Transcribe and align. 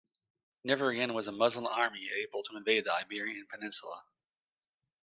Never 0.63 0.89
again 0.89 1.13
was 1.13 1.27
a 1.27 1.31
Muslim 1.31 1.67
army 1.67 2.09
able 2.23 2.41
to 2.41 2.57
invade 2.57 2.85
the 2.85 2.91
Iberian 2.91 3.45
Peninsula. 3.45 4.01